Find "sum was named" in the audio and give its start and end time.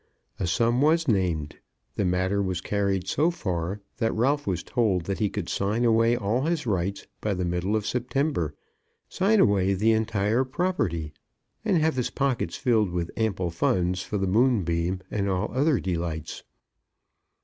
0.47-1.57